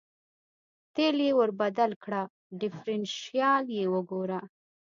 تېل 0.95 1.17
یې 1.25 1.31
ور 1.37 1.51
بدل 1.61 1.91
کړه، 2.03 2.21
ډېفرېنشیال 2.59 3.65
یې 3.77 3.85
وګوره. 3.93 4.39